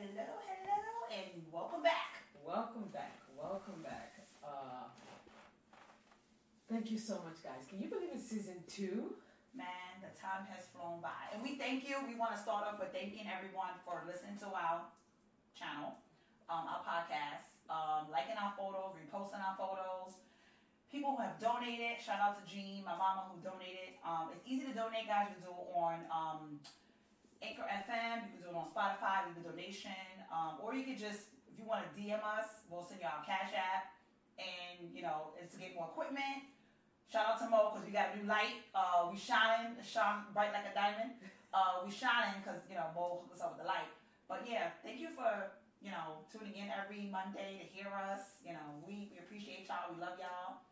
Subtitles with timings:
[0.00, 2.24] Hello, hello, and welcome back.
[2.40, 3.20] Welcome back.
[3.36, 4.16] Welcome back.
[4.40, 4.88] Uh,
[6.72, 7.68] thank you so much, guys.
[7.68, 9.12] Can you believe it's season two?
[9.52, 11.28] Man, the time has flown by.
[11.36, 12.00] And we thank you.
[12.08, 14.88] We want to start off with thanking everyone for listening to our
[15.52, 16.00] channel,
[16.48, 20.16] um, our podcast, um, liking our photos, reposting our photos.
[20.88, 24.00] People who have donated, shout out to Jean, my mama who donated.
[24.00, 25.28] Um, it's easy to donate, guys.
[25.28, 26.29] You do it on um,
[27.60, 29.92] Anchor FM, you can do it on Spotify, leave a donation,
[30.32, 33.20] um, or you could just, if you want to DM us, we'll send you our
[33.20, 33.92] Cash App,
[34.40, 36.48] and you know, it's to get more equipment.
[37.12, 38.64] Shout out to Mo because we got a new light.
[38.72, 41.20] Uh, we shining, shine bright like a diamond.
[41.52, 43.90] Uh, we shining because you know Mo hooked us up with the light.
[44.24, 45.50] But yeah, thank you for
[45.82, 48.40] you know tuning in every Monday to hear us.
[48.46, 49.90] You know, we, we appreciate y'all.
[49.92, 50.62] We love y'all.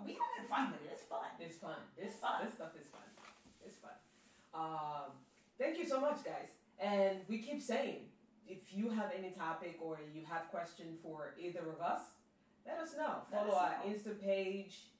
[0.00, 0.96] And we having fun with it.
[0.96, 1.28] It's fun.
[1.38, 1.76] It's fun.
[1.94, 2.40] This, It's fun.
[2.40, 3.04] this stuff is fun.
[3.60, 3.96] It's fun.
[4.56, 5.12] Um,
[5.58, 6.50] thank you so much, guys.
[6.78, 8.00] And we keep saying,
[8.46, 12.00] if you have any topic or you have question for either of us,
[12.66, 13.22] let us know.
[13.32, 13.92] Let Follow us our know.
[13.92, 14.90] Insta page,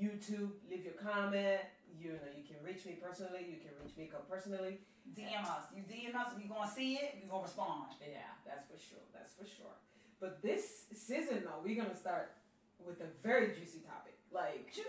[0.00, 0.50] YouTube.
[0.70, 1.60] Leave your comment.
[1.98, 3.46] You know, you can reach me personally.
[3.48, 4.78] You can reach me personally.
[5.12, 5.64] DM us.
[5.76, 6.32] You DM us.
[6.36, 7.16] we're gonna see it.
[7.22, 7.92] we're gonna respond.
[8.00, 9.04] Yeah, that's for sure.
[9.12, 9.76] That's for sure.
[10.20, 12.32] But this season, though, we're gonna start
[12.84, 14.14] with a very juicy topic.
[14.32, 14.88] Like, Juicy.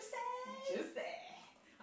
[0.74, 1.25] juicy.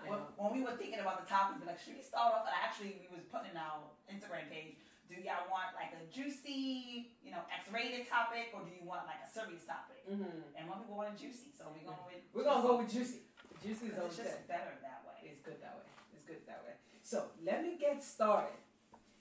[0.08, 2.44] When, when we were thinking about the topic, we like, should we start off?
[2.48, 4.76] And actually, we was putting in our Instagram page.
[5.10, 9.20] Do y'all want like a juicy, you know, X-rated topic, or do you want like
[9.20, 10.00] a serious topic?
[10.08, 10.56] Mhm.
[10.56, 13.28] And when we go on juicy, so we're going with We're gonna go with juicy.
[13.60, 15.28] Juicy is 'cause always it's just better that way.
[15.28, 15.84] It's good that way.
[16.16, 16.74] It's good that way.
[17.02, 18.56] So let me get started.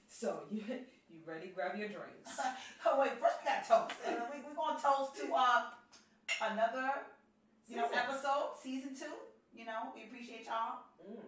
[0.07, 0.63] So you
[1.11, 1.51] you ready?
[1.51, 2.39] Grab your drinks.
[2.87, 3.99] oh wait, first we got toast.
[4.07, 5.75] And we we gonna toast to uh
[6.41, 7.03] another
[7.67, 9.11] you know episode, season two.
[9.53, 10.87] You know, we appreciate y'all.
[11.03, 11.27] Mm.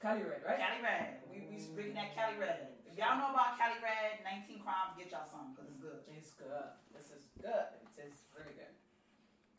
[0.00, 0.58] Cali Red, right?
[0.58, 1.26] Cali Red.
[1.26, 2.78] We we drinking that Cali Red.
[2.86, 6.00] If y'all know about Cali Red, 19 crimes, get y'all some because it's good.
[6.14, 6.68] It's good.
[6.94, 7.66] This is good.
[7.98, 8.74] It's very good.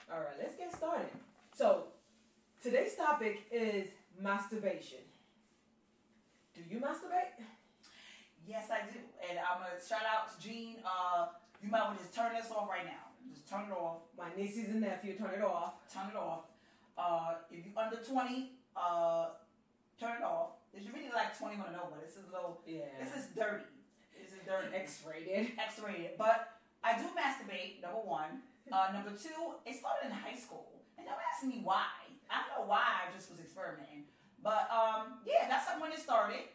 [0.08, 1.12] All right, let's get started.
[1.54, 1.92] So
[2.64, 5.04] today's topic is masturbation.
[6.56, 7.36] Do you masturbate?
[8.48, 8.98] Yes, I do.
[9.28, 10.78] And I'm gonna shout out to Jean.
[10.84, 11.28] Uh,
[11.62, 13.12] you might want to just turn this off right now.
[13.30, 14.08] Just turn it off.
[14.18, 15.74] My nieces and nephew, turn it off.
[15.94, 16.48] Turn it off.
[17.00, 19.28] Uh, if you under 20, uh,
[20.00, 20.60] turn it off.
[20.74, 22.60] If you really like 20, want to know, but this is a little.
[22.68, 22.92] Yeah.
[23.00, 23.64] This is dirty.
[24.12, 24.76] This is dirty.
[24.76, 25.56] X-rated.
[25.72, 26.20] X-rated.
[26.20, 27.82] But I do masturbate.
[27.82, 28.44] Number one.
[28.70, 31.90] Uh, number two, it started in high school, and don't ask me why.
[32.30, 32.86] I don't know why.
[33.02, 34.06] I just was experimenting.
[34.44, 36.46] But um, yeah, that's when it started,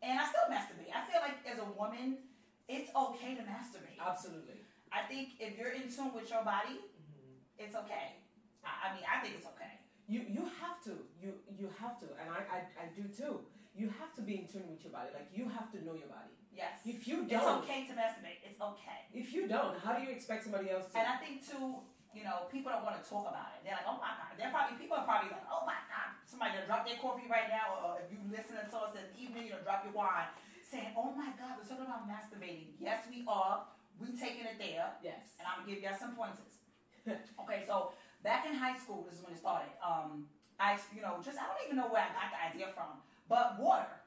[0.00, 0.88] and I still masturbate.
[0.94, 2.24] I feel like as a woman,
[2.72, 4.00] it's okay to masturbate.
[4.00, 4.64] Absolutely.
[4.88, 7.36] I think if you're in tune with your body, Mhm.
[7.60, 8.16] it's okay.
[8.64, 9.77] I, I mean, I think it's okay.
[10.08, 13.44] You you have to you you have to and I, I I do too.
[13.76, 15.12] You have to be in tune with your body.
[15.12, 16.32] Like you have to know your body.
[16.50, 16.82] Yes.
[16.82, 18.42] If you don't, it's okay to masturbate.
[18.42, 19.06] It's okay.
[19.14, 20.98] if you don't, how do you expect somebody else to?
[20.98, 23.62] And I think too, you know, people don't want to talk about it.
[23.62, 24.34] They're like, oh my god.
[24.34, 26.18] They're probably people are probably like, oh my god.
[26.26, 29.14] Somebody gonna drop their coffee right now, or if you listen to us in the
[29.14, 30.32] evening, you know, drop your wine,
[30.64, 32.74] saying, oh my god, we're talking about masturbating.
[32.80, 33.68] Yes, we are.
[34.00, 35.34] We taking it there, yes.
[35.38, 36.58] and I'm gonna give y'all some pointers.
[37.40, 39.70] Okay, so back in high school, this is when it started.
[39.84, 40.26] Um,
[40.58, 42.98] I, you know, just I don't even know where I got the idea from,
[43.28, 43.98] but water.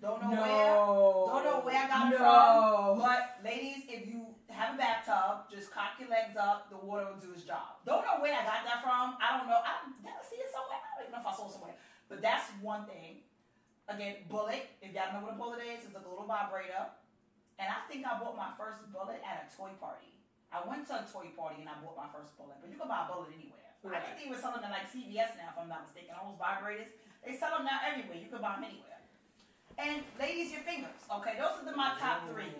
[0.00, 0.42] Don't know no.
[0.44, 0.68] where.
[1.32, 3.00] Don't know where I got it from.
[3.00, 6.68] But ladies, if you have a bathtub, just cock your legs up.
[6.68, 7.80] The water will do its job.
[7.88, 9.16] Don't know where I got that from.
[9.16, 9.56] I don't know.
[9.64, 10.76] I never see it somewhere.
[10.76, 11.76] I don't even know if I saw it somewhere.
[12.12, 13.24] But that's one thing.
[13.88, 14.68] Again, bullet.
[14.84, 16.92] If y'all don't know what a bullet is, it's a little vibrator.
[17.56, 20.12] And I think I bought my first bullet at a toy party.
[20.52, 22.60] I went to a toy party and I bought my first bullet.
[22.60, 23.55] But you can buy a bullet anywhere.
[23.92, 26.14] I think they were selling them like CVS now, if I'm not mistaken.
[26.16, 26.90] All those vibrators,
[27.24, 28.18] they sell them now everywhere.
[28.18, 29.00] You can buy them anywhere.
[29.78, 30.96] And ladies, your fingers.
[31.20, 32.50] Okay, those are the, my top three.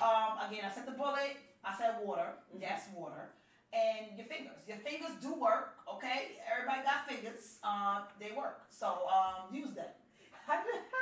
[0.00, 1.36] Um, again, I said the bullet.
[1.62, 2.32] I said water.
[2.58, 3.30] Yes, water.
[3.72, 4.60] And your fingers.
[4.66, 5.76] Your fingers do work.
[5.88, 7.60] Okay, everybody got fingers.
[7.64, 8.64] Um, they work.
[8.70, 9.88] So um, use them.
[10.48, 10.92] I, don't-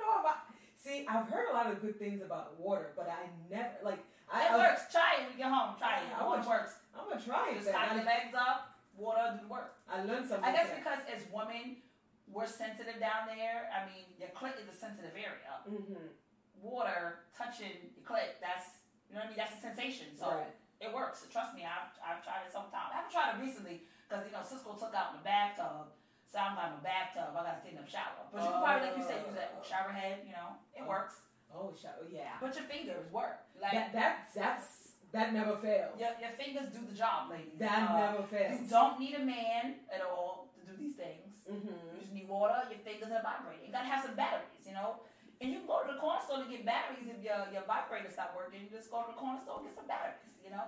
[0.00, 0.48] know about.
[0.80, 4.00] See, I've heard a lot of good things about water, but I never like.
[4.32, 4.82] I, It I works.
[4.90, 5.74] Try it when you get home.
[5.78, 6.08] Try it.
[6.16, 6.72] I I it works.
[6.96, 7.58] I'm gonna try it.
[7.60, 8.72] Just tie your I, legs up.
[9.00, 9.80] Water do the work.
[9.88, 10.44] I learned something.
[10.44, 11.80] I guess because as women,
[12.28, 13.72] we're sensitive down there.
[13.72, 15.64] I mean, your clit is a sensitive area.
[15.64, 16.12] Mhm.
[16.60, 19.38] Water touching your clit, that's you know what I mean.
[19.40, 20.12] That's a sensation.
[20.16, 20.52] So Right.
[20.80, 21.24] it works.
[21.32, 22.92] Trust me, I've, I've tried it sometimes.
[22.92, 25.88] I haven't tried it recently because you know Cisco took out my bathtub,
[26.28, 27.32] so I'm got no bathtub.
[27.34, 28.28] I got to take up shower.
[28.30, 30.20] But you can probably, like you said, use that shower head.
[30.28, 30.88] You know, it Oh.
[30.92, 31.16] works.
[31.52, 32.36] Oh, sh- yeah.
[32.40, 33.40] But your fingers work.
[33.58, 34.79] Like That that that's
[35.12, 35.98] that never fails.
[35.98, 37.58] your, your fingers do the job, ladies.
[37.58, 38.60] That Uh, never fails.
[38.60, 41.42] You don't need a man at all to do these things.
[41.50, 41.94] Mm-hmm.
[41.94, 43.66] You just need water, your fingers, are vibrating.
[43.66, 45.00] You gotta have some batteries, you know.
[45.40, 48.10] And you can go to the corner store to get batteries if your your vibrator
[48.12, 48.60] stop working.
[48.62, 50.36] You just go to the corner store and get some batteries.
[50.44, 50.66] You know.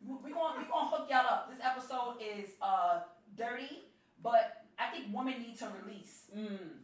[0.00, 1.50] We gonna, we gonna hook y'all up.
[1.52, 3.04] This episode is uh
[3.36, 3.84] dirty,
[4.22, 6.32] but I think women need to release.
[6.34, 6.80] Mm.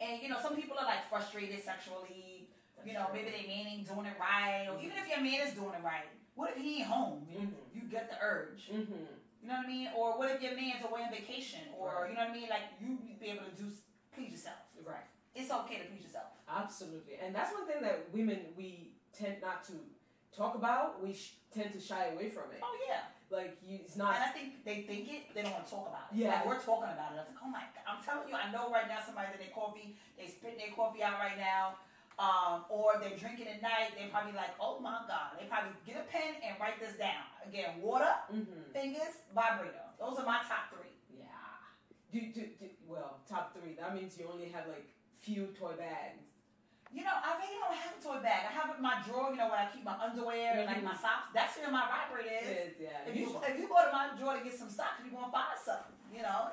[0.00, 2.39] And you know, some people are like frustrated sexually.
[2.84, 5.54] You know, maybe their man ain't doing it right, or even if your man is
[5.54, 7.26] doing it right, what if he ain't home?
[7.30, 7.52] You, Mhm.
[7.74, 8.68] you get the urge.
[8.72, 9.04] Mm-hmm.
[9.42, 9.88] You know what I mean?
[9.96, 11.60] Or what if your man's away on vacation?
[11.78, 12.10] Or Right.
[12.10, 12.48] you know what I mean?
[12.48, 13.70] Like you be able to do
[14.14, 14.58] please yourself.
[14.84, 15.04] Right.
[15.34, 16.26] It's okay to please yourself.
[16.48, 19.72] Absolutely, and that's one thing that women we tend not to
[20.36, 21.00] talk about.
[21.02, 22.60] We sh- tend to shy away from it.
[22.62, 23.02] Oh yeah.
[23.30, 24.16] Like you, it's And not.
[24.16, 26.16] I think they think it, they don't want to talk about it.
[26.18, 26.34] Yeah.
[26.42, 27.14] Like we're talking about it.
[27.14, 29.38] I was like, oh my god, I'm telling you, I know right now somebody in
[29.38, 31.76] their coffee, they spitting their coffee out right now.
[32.20, 35.40] Um, or they're drinking at night, they probably like, oh my god.
[35.40, 37.24] They probably get a pen and write this down.
[37.48, 38.76] Again, water, Mm-hmm.
[38.76, 39.88] fingers, vibrator.
[39.96, 40.92] Those are my top three.
[41.08, 41.32] Yeah.
[42.12, 43.72] Do, do, do, well, top three.
[43.80, 44.84] That means you only have like
[45.16, 46.28] few toy bags.
[46.92, 48.44] You know, I really don't have a toy bag.
[48.44, 50.82] I have it in my drawer, you know, where I keep my underwear and like
[50.84, 51.32] my socks.
[51.32, 52.76] That's where my vibrator is.
[52.82, 53.08] Yeah.
[53.08, 55.56] If you if you go to my drawer to get some socks, you're gonna find
[55.56, 55.96] something.
[56.12, 56.52] You know,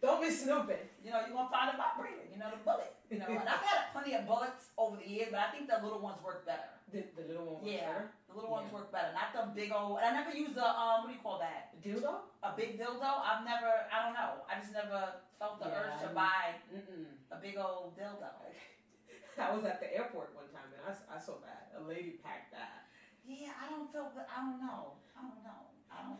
[0.00, 0.84] don't be snooping.
[1.04, 2.22] you know, you're gonna find a vibrator.
[2.30, 2.94] You know, the bullet.
[3.10, 5.80] You know, and I've had plenty of bullets over the years, but I think the
[5.82, 6.68] little ones work better.
[6.92, 7.64] The, the little one.
[7.64, 7.88] was Yeah.
[7.88, 8.04] better.
[8.28, 8.76] The little ones Yeah.
[8.78, 9.98] work better, not the big old.
[9.98, 11.72] And I never used the um, what do you call that?
[11.72, 12.20] The dildo?
[12.44, 13.08] A big dildo.
[13.24, 13.68] I've never.
[13.90, 14.44] I don't know.
[14.46, 17.08] I just never felt the Yeah, urge to buy Mm-mm.
[17.32, 18.28] a big old dildo.
[19.38, 21.70] I was at the airport one time and I, I saw that.
[21.78, 22.90] A lady packed that.
[23.26, 24.10] Yeah, I don't feel.
[24.14, 24.26] good.
[24.26, 24.98] I don't know.
[25.16, 25.62] I don't know.
[25.92, 26.18] I don't.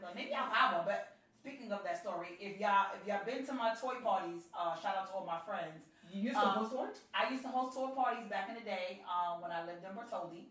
[0.00, 0.10] feel.
[0.14, 0.86] Maybe I'll buy one.
[0.88, 1.15] But
[1.46, 4.98] speaking of that story, if y'all if y'all been to my toy parties, uh, shout
[4.98, 5.86] out to all my friends.
[6.10, 6.90] You used to Um, host one?
[7.14, 9.94] I used to host toy parties back in the day um, when I lived in
[9.94, 10.50] Bertoldi.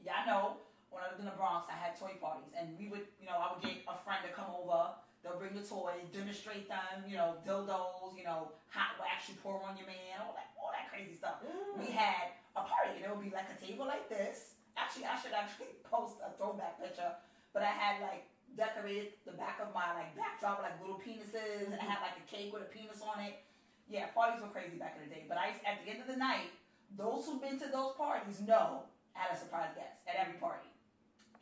[0.00, 0.44] Y'all know
[0.88, 3.36] when I lived in the Bronx, I had toy parties, and we would, you know,
[3.36, 4.96] I would get a friend to come over.
[5.20, 9.60] They'll bring the toys, demonstrate them, you know, dildos, you know, hot wax you pour
[9.60, 11.44] on your man, all that, all that crazy stuff.
[11.76, 14.56] We had a party, and it would be like a table like this.
[14.80, 17.12] Actually, I should actually post a throwback picture,
[17.52, 18.24] but I had like
[18.56, 22.16] decorated the back of my like backdrop with like little penises, and I had like
[22.18, 23.42] a cake with a penis on it.
[23.88, 25.24] Yeah, parties were crazy back in the day.
[25.28, 26.54] But I, at the end of the night,
[26.96, 28.86] those who've been to those parties know
[29.16, 30.68] I had a surprise guest at every party,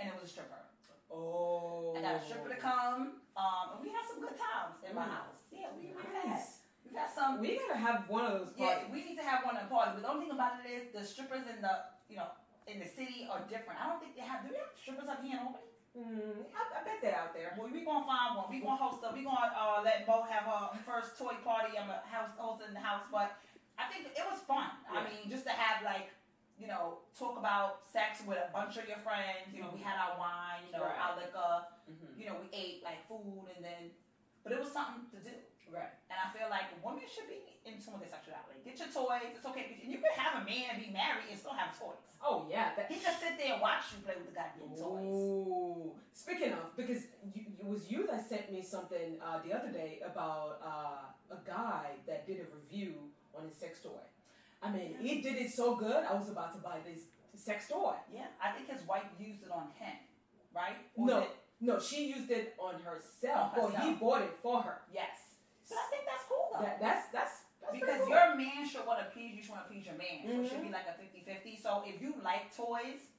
[0.00, 0.56] and it was a stripper.
[1.10, 1.96] Oh.
[1.96, 5.08] I got a stripper to come, um, and we had some good times in my
[5.08, 5.16] Mm.
[5.16, 5.40] house.
[5.50, 6.60] Yeah, we, had Nice.
[6.84, 7.40] we've had some.
[7.40, 9.93] We gotta have one of those Yeah, we need to have one at party.
[9.96, 12.28] But the only thing about it is the strippers in the you know
[12.66, 13.81] in the city are different.
[13.81, 14.44] I don't think they have.
[14.44, 15.64] Do we have strippers up here in Albany?
[15.98, 17.58] Mm, I, I bet they're out there.
[17.58, 18.46] Well, we gonna find one.
[18.46, 19.10] We gonna host a.
[19.10, 21.74] We gonna uh, let Bo have her first toy party.
[21.74, 23.34] I'm a house host in the house, but
[23.74, 24.70] I think it was fun.
[24.86, 26.14] I mean, just to have like
[26.54, 29.50] you know talk about sex with a bunch of your friends.
[29.50, 30.62] You know, we had our wine.
[30.70, 31.02] You know, Right.
[31.02, 31.66] our liquor.
[31.90, 32.14] Mm-hmm.
[32.14, 33.90] You know, we ate like food, and then
[34.46, 35.34] but it was something to do.
[35.73, 35.93] Right.
[36.11, 38.65] And I feel like women should be in tune with their sexuality.
[38.65, 39.29] Get your toys.
[39.37, 39.76] It's okay.
[39.85, 42.01] And you can have a man be married and still have toys.
[42.25, 42.72] Oh yeah.
[42.77, 45.13] That, He can sit there and watch you play with the goddamn toys.
[45.13, 45.93] Ooh.
[46.13, 50.01] Speaking of, because you, it was you that sent me something uh, the other day
[50.05, 52.94] about uh, a guy that did a review
[53.37, 54.03] on his sex toy.
[54.63, 56.03] I mean, he did it so good.
[56.08, 57.03] I was about to buy this
[57.37, 57.94] sex toy.
[58.13, 59.94] Yeah, I think his wife used it on him,
[60.55, 60.77] right?
[60.96, 61.19] Or No.
[61.20, 63.53] it- No, she used it on herself.
[63.58, 64.79] On Or he bought it for her.
[64.93, 65.28] yes.
[65.69, 66.65] But I think that's cool though.
[66.65, 68.10] That, that's that's, that's because cool.
[68.10, 70.25] your man should want to please you, you should want to please your man.
[70.25, 70.81] So it should be mm-hmm.
[70.81, 71.60] like a 50-50.
[71.60, 73.13] So if you like toys,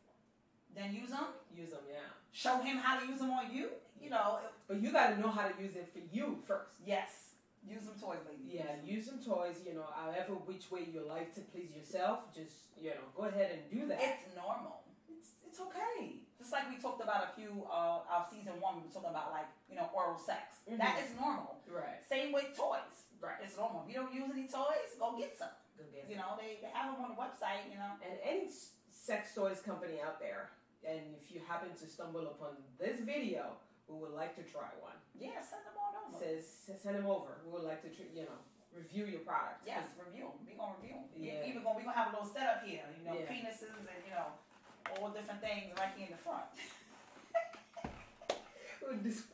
[0.76, 1.34] then use them.
[1.54, 2.10] use them, yeah.
[2.32, 3.70] Show him how to use them on you.
[4.02, 6.80] You know, But you got to know how to use it for you first.
[6.86, 7.26] yes.
[7.68, 8.56] Use them toys, ladies.
[8.56, 9.58] Yeah, use some toys.
[9.68, 13.52] You know, however which way you like to please yourself, just you know, go ahead
[13.52, 14.00] and do that.
[14.00, 14.84] It's normal.
[15.12, 16.24] It's it's okay.
[16.50, 19.30] Just like we talked about a few uh our season one, we were talking about
[19.30, 20.66] like, you know, oral sex.
[20.66, 20.82] Mhm.
[20.82, 21.62] That is normal.
[21.70, 22.02] Right.
[22.10, 23.06] Same with toys.
[23.22, 23.38] Right.
[23.46, 23.86] It's normal.
[23.86, 25.54] If you don't use any toys, go get some.
[25.78, 28.02] Go get You know, they, they have them on the website, you know.
[28.02, 28.50] And any
[28.90, 30.50] sex toys company out there,
[30.82, 33.54] and if you happen to stumble upon this video,
[33.86, 34.98] we would like to try one.
[35.14, 36.18] Yeah, send them on over.
[36.18, 36.50] Says
[36.82, 37.46] send them over.
[37.46, 38.42] We would like to, you know,
[38.74, 39.70] review your product.
[39.70, 40.42] Yes, review them.
[40.50, 41.14] We gonna review them.
[41.14, 41.46] Yeah.
[41.46, 42.90] Even gonna we gonna have a little setup here.
[42.98, 43.30] You know, Yeah.
[43.30, 44.34] penises and you know
[44.98, 46.46] all different things right here in the front.
[48.82, 49.28] We'll, dis-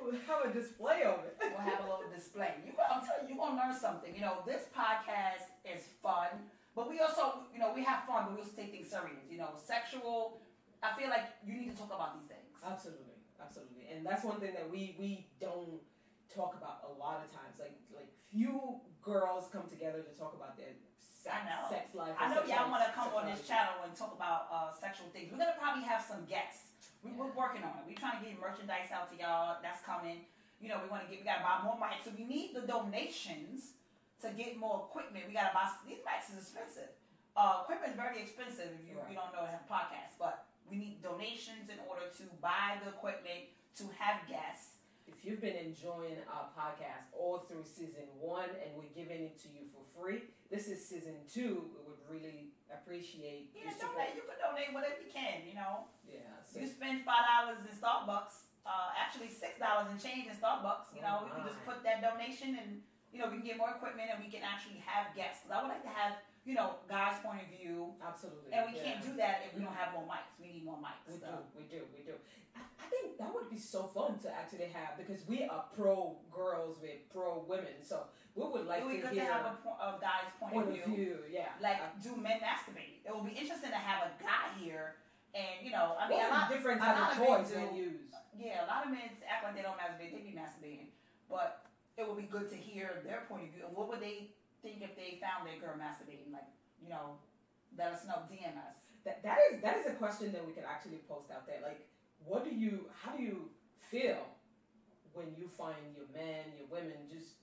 [0.00, 1.36] we'll have a display of it.
[1.40, 2.54] we'll have a little display.
[2.64, 4.14] You, I'm telling you, you're gonna learn something.
[4.14, 8.34] You know, this podcast is fun, but we also, you know, we have fun, but
[8.34, 9.26] we also take things serious.
[9.28, 10.40] You know, sexual.
[10.82, 12.48] I feel like you need to talk about these things.
[12.64, 15.82] Absolutely, absolutely, and that's one thing that we we don't
[16.32, 17.60] talk about a lot of times.
[17.60, 20.72] Like like few girls come together to talk about their
[21.22, 21.62] sex, I know.
[21.70, 22.14] sex life.
[22.18, 25.30] I know y'all want to come on this channel and talk about uh, sexual things.
[25.30, 26.74] We're gonna probably have some guests.
[27.06, 27.84] We, We're working on it.
[27.86, 29.58] We're trying to get merchandise out to y'all.
[29.62, 30.26] That's coming.
[30.58, 31.22] You know, we want to get.
[31.22, 32.02] We gotta buy more mics.
[32.06, 33.78] So we need the donations
[34.22, 35.26] to get more equipment.
[35.26, 36.90] We gotta buy these mics is expensive.
[37.34, 39.10] uh, equipment is very expensive if you, Right.
[39.10, 42.90] you don't know to have podcasts, but we need donations in order to buy the
[42.94, 43.50] equipment
[43.80, 44.71] to have guests.
[45.22, 49.48] If you've been enjoying our podcast all through season one and we're giving it to
[49.54, 51.70] you for free, this is season two.
[51.70, 54.18] We would really appreciate Yeah, donate.
[54.18, 55.46] You can donate whatever you can.
[55.46, 56.26] You know, Yeah.
[56.42, 60.90] So, you spend five dollars in Starbucks, uh, actually six dollars in change in Starbucks.
[60.90, 62.82] You know, Oh, we can just put that donation and
[63.14, 65.46] you know we can get more equipment and we can actually have guests.
[65.46, 68.50] I would like to have you know God's point of view, absolutely.
[68.50, 68.84] and we yeah.
[68.84, 70.34] can't do that if we don't have more mics.
[70.42, 71.06] We need more mics.
[71.06, 71.26] We so.
[71.26, 72.18] do, we do, we do.
[72.58, 76.18] I, I think that would be so fun to actually have because we are pro
[76.34, 79.32] girls, we're pro women, so we would like it would be to good to hear
[79.32, 81.22] have a, a guy's point, point of view.
[81.30, 83.06] Yeah, Like, Uh, do men masturbate?
[83.06, 84.98] It would be interesting to have a guy here,
[85.34, 88.10] and you know, I mean, a lot, different type of toys men use.
[88.34, 90.10] yeah, a lot of men act like they don't masturbate.
[90.10, 90.90] They be masturbating,
[91.30, 91.62] but
[91.96, 93.64] it would be good to hear their point of view.
[93.68, 94.32] And what would they
[94.62, 96.30] think if they found their girl masturbating?
[96.32, 96.48] Like,
[96.80, 97.18] you know,
[97.76, 98.78] let us know, DM us.
[99.04, 101.58] That that is that is a question that we could actually post out there.
[101.62, 101.82] Like,
[102.24, 103.50] what do you, how do you
[103.90, 104.22] feel
[105.12, 107.42] when you find your men, your women just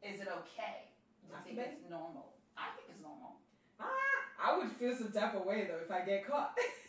[0.00, 0.90] Is it okay?
[1.22, 2.34] Do you think it's normal?
[2.56, 3.36] I think it's normal.
[3.78, 3.86] ah?
[4.40, 6.56] I would feel some type of way though if I get caught.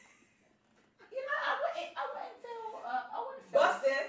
[1.13, 1.91] You know, I wouldn't.
[1.93, 2.65] I wouldn't feel.
[2.81, 3.61] Uh, I wouldn't feel.
[3.61, 4.07] Busted.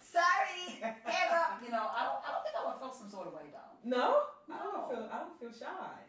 [0.00, 1.60] Sorry, up.
[1.60, 2.20] You know, I don't.
[2.24, 3.63] I don't think I would feel some sort of way though.
[3.84, 4.16] No,
[4.50, 6.00] I don't feel I don't feel shy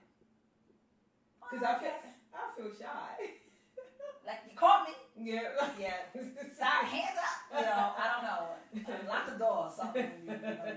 [1.52, 1.92] because Oh, I feel.
[2.34, 3.12] I feel shy.
[4.28, 4.94] like you caught me.
[5.20, 5.54] yeah.
[5.80, 6.02] Yeah.
[6.58, 7.38] Sorry, hands up.
[7.54, 8.44] You know, I don't know.
[9.12, 10.10] Lock the door or something.
[10.26, 10.68] You, you, know,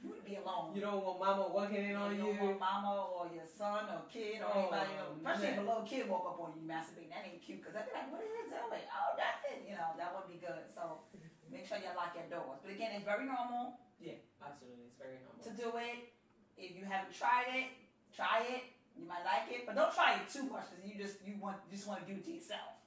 [0.00, 0.72] you, would be alone.
[0.72, 2.32] You don't want mama walking in on you you.
[2.32, 4.96] don't want mama or your son or kid or Oh, anybody.
[5.20, 7.12] Especially if a little kid woke up on you masturbating.
[7.12, 8.86] That ain't cute because I'd be like, what is it doing?
[8.88, 9.60] Oh, nothing.
[9.68, 10.64] You know, that would be good.
[10.72, 11.04] So
[11.52, 12.62] make sure you lock your doors.
[12.64, 14.88] But again, it's very normal Yeah, absolutely.
[14.88, 15.42] It's very normal.
[15.44, 16.13] to do it.
[16.56, 17.68] If you haven't tried it,
[18.14, 18.64] try it.
[18.94, 21.58] You might like it, but don't try it too much because you just you want
[21.66, 22.78] you just want to do it to yourself.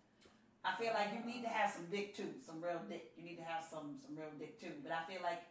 [0.64, 3.12] I feel like you need to have some dick too, some real dick.
[3.18, 4.72] You need to have some some real dick too.
[4.84, 5.44] But I feel like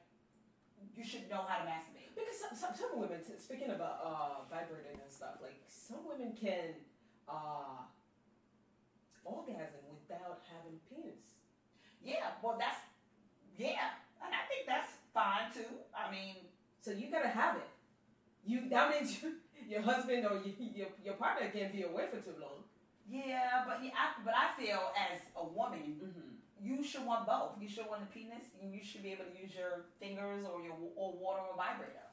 [0.96, 2.12] you should know how to masturbate.
[2.16, 6.72] Because some, some, some women, speaking about uh, vibrating and stuff, like some women can
[7.28, 7.84] uh,
[9.24, 11.36] orgasm without having penis.
[12.02, 12.80] Yeah, well that's
[13.58, 15.68] yeah, and I think that's fine too.
[15.96, 16.36] I mean,
[16.80, 17.68] So you gotta have it.
[18.46, 19.34] You that means you,
[19.68, 22.62] your husband or you, your your partner can't be away for too long.
[23.10, 26.30] yeah, but yeah, I, but I feel as a woman, Mm-hmm.
[26.62, 27.58] you should want both.
[27.60, 30.62] You should want a penis, and you should be able to use your fingers or
[30.62, 32.06] your or water or vibrator.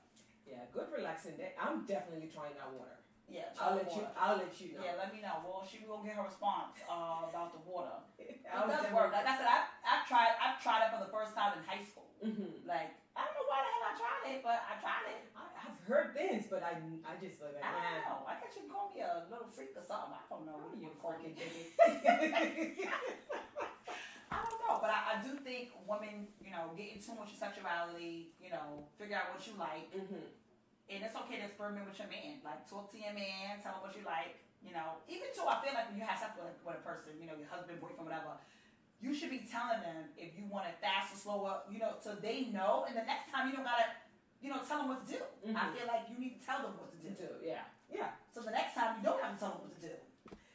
[0.50, 1.54] Yeah, good relaxing day.
[1.56, 2.98] I'm definitely trying that water.
[3.32, 4.04] Yeah, I'll let you.
[4.20, 4.84] I'll let you know.
[4.84, 5.40] Yeah, let me know.
[5.48, 7.96] Well, she will get her response uh, about the water.
[8.20, 9.10] It does work.
[9.16, 10.36] Like I said, I, I've tried.
[10.38, 12.12] I've tried it for the first time in high school.
[12.22, 12.68] Mhm.
[12.68, 15.22] Like I don't know why the hell I tried it, but I tried it.
[15.34, 15.42] I,
[15.88, 18.18] heard things, but I I just like I don't know.
[18.28, 20.16] I guess you call me a little freak or something.
[20.16, 20.58] I don't know.
[20.60, 21.40] What are you call freaking.
[24.34, 27.30] I don't know, but I, I do think women, you know, get in tune with
[27.30, 28.34] your sexuality.
[28.42, 30.26] You know, figure out what you like, Mhm.
[30.90, 32.42] and it's okay to experiment with your man.
[32.44, 34.42] Like talk to your man, tell him what you like.
[34.64, 37.20] You know, even too, I feel like when you have sex with with a person,
[37.20, 38.40] you know, your husband, boyfriend, whatever,
[39.04, 41.62] you should be telling them if you want it fast or slower.
[41.70, 43.92] You know, so they know, and the next time you don't gotta,
[44.44, 45.22] you know, tell them what to do.
[45.24, 45.74] I Mhm.
[45.80, 47.10] feel like you need to tell them what to do.
[47.16, 49.88] do, yeah, yeah, So the next time you don't have to tell them what to
[49.88, 49.96] do.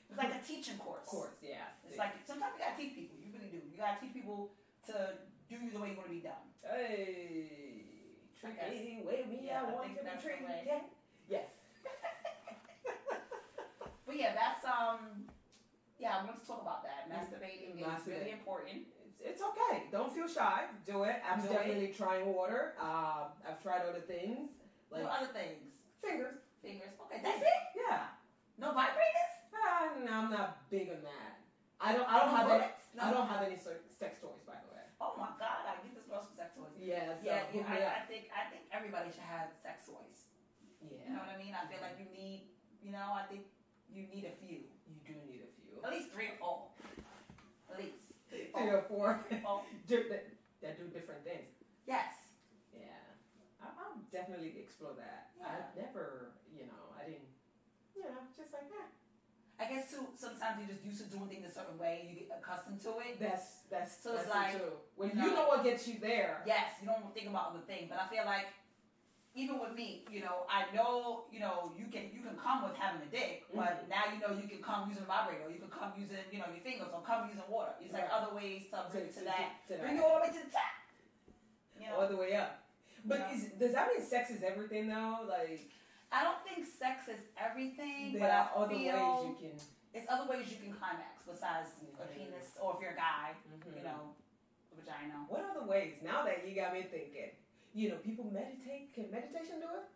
[0.08, 1.08] It's like a teaching course.
[1.08, 1.72] course, yeah.
[1.88, 3.16] It's like sometimes you gotta teach people.
[3.16, 3.60] You really do.
[3.72, 4.50] You gotta teach people
[4.86, 5.16] to
[5.48, 6.44] do you the way you want to be done.
[6.62, 7.48] Hey,
[8.44, 8.68] I guess.
[8.68, 10.66] treating way me, Yeah, I I want to be treated.
[10.66, 10.80] Yeah.
[11.28, 11.48] Yes.
[14.06, 15.28] But yeah, that's um.
[15.98, 17.10] Yeah, I want to talk about that.
[17.10, 18.06] Masturbating is Masturbate.
[18.06, 18.86] really important.
[19.20, 19.86] It's, okay.
[19.90, 20.64] Don't feel shy.
[20.86, 21.16] Do it.
[21.26, 21.52] I'm Do it.
[21.52, 22.74] definitely trying water.
[22.80, 24.50] Um, I've tried other things
[24.90, 25.74] like What other things?
[26.00, 26.38] fingers.
[26.62, 26.94] Fingers.
[27.06, 27.62] Okay, that's it.
[27.76, 28.14] Yeah.
[28.58, 29.34] No vibrators.
[29.54, 31.38] Ah, no, I'm not big on that.
[31.78, 32.06] I don't.
[32.10, 32.70] I don't No have any.
[32.94, 33.02] No.
[33.02, 34.82] I don't have any sex toys, by the way.
[34.98, 36.74] Oh my god, I get this girl some sex toys.
[36.78, 37.14] Yeah.
[37.14, 37.62] So Yeah, yeah.
[37.70, 38.02] I.
[38.02, 40.30] I think I think everybody should have sex toys.
[40.82, 41.06] Yeah.
[41.06, 41.54] You know what I mean?
[41.54, 42.50] I feel like you need.
[42.82, 43.46] You know, I think
[43.90, 44.66] you need a few.
[44.90, 45.78] You do need a few.
[45.82, 46.67] At least three or four.
[48.54, 49.20] Three or four.
[49.20, 49.62] Oh, oh.
[49.88, 49.98] four.
[50.08, 50.24] That,
[50.62, 51.48] that do different things.
[51.86, 52.14] Yes.
[52.74, 53.00] Yeah.
[53.62, 55.30] I, I'll definitely explore that.
[55.38, 55.46] Yeah.
[55.48, 57.30] I've never, you know, I didn't,
[57.96, 58.88] you know, just like that.
[59.58, 60.06] I guess too.
[60.14, 62.06] Sometimes you're just used to doing things a certain way.
[62.06, 63.18] You get accustomed to it.
[63.18, 64.78] That's that's So it's that's like, it.
[64.94, 66.42] When you you know- know what gets you there.
[66.46, 68.46] Yes, you don't think about other things, but I feel like
[69.34, 72.74] even with me, you know, I know, you know, you can you can come with
[72.76, 73.88] having a dick, but Mhm.
[73.88, 76.46] now you know you can come using a vibrator, you can come using, you know,
[76.48, 77.74] your fingers, or come using water.
[77.80, 80.28] It's like other ways to bring it to that, to bring you all the way
[80.28, 80.74] to the top.
[81.78, 82.64] You know, all the way up.
[83.04, 83.32] But Yeah.
[83.32, 85.22] is, does that mean sex is everything though?
[85.28, 85.70] Like,
[86.10, 89.60] I don't think sex is everything, there but I are other ways you can.
[89.94, 91.70] it's other ways you can climax besides
[92.00, 92.14] a Mhm.
[92.14, 93.76] penis, or if you're a guy, Mhm.
[93.76, 94.14] you know,
[94.74, 95.24] vagina.
[95.28, 96.02] What other ways?
[96.02, 97.30] Now that you got me thinking,
[97.78, 98.90] you know, people meditate.
[98.90, 99.86] Can meditation do it?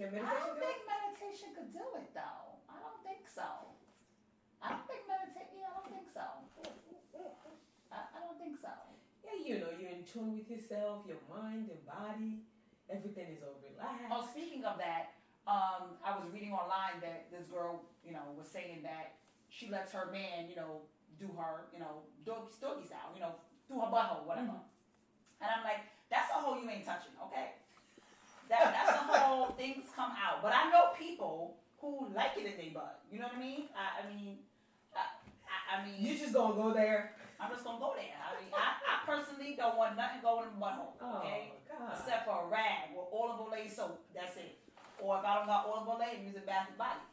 [0.00, 0.64] Can I meditation don't do it?
[0.64, 2.56] think meditation could do it though.
[2.64, 3.76] I don't think so.
[4.64, 5.60] I don't think meditation.
[5.60, 6.24] Yeah, I don't think so.
[7.92, 8.72] I, I don't think so.
[9.20, 12.40] Yeah, you know, you're in tune with yourself, your mind, your body.
[12.88, 14.08] Everything is all relaxed.
[14.08, 18.48] Oh, speaking of that, um, I was reading online that this girl, you know, was
[18.48, 19.20] saying that
[19.52, 20.88] she lets her man, you know,
[21.20, 23.36] do her, you know, doggy, doggy style, you know,
[23.68, 24.56] through her butthole, whatever.
[25.42, 27.58] And I'm like, that's a hole you ain't touching, okay?
[28.48, 30.42] That that's a whole things come out.
[30.42, 33.02] But I know people who like it in their butt.
[33.10, 33.68] You know what I mean?
[33.74, 34.38] I, I mean,
[34.94, 35.04] I,
[35.46, 37.12] I, I mean, You just gonna go there?
[37.40, 38.16] I'm just gonna go there.
[38.16, 41.52] I mean, I, I personally don't want nothing going in the butthole, oh, okay?
[41.68, 44.00] Oh except for a rag with olive oil soap.
[44.14, 44.56] That's it.
[44.98, 47.04] Or if I don't got olive oil, I'm using Bath and Body.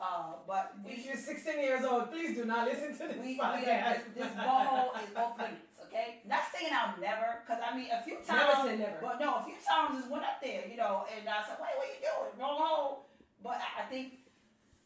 [0.00, 3.38] Uh, but If you're 16 years old, please do not listen to this we, we
[3.38, 4.16] podcast.
[4.16, 5.76] this, this butthole is off limits.
[5.84, 8.64] Okay, not saying I'll never, cause I mean a few times.
[8.64, 8.98] Never never.
[9.02, 11.74] But no, a few times just went up there, you know, and I said, "Wait,
[11.74, 12.32] what are you doing?
[12.38, 13.10] Wrong hole."
[13.42, 14.22] But I, I think,